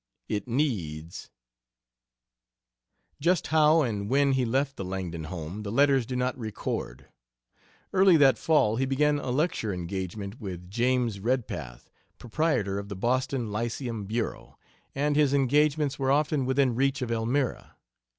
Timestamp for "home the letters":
5.25-6.07